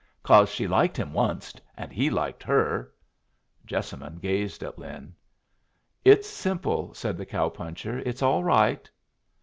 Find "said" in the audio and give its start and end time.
6.95-7.19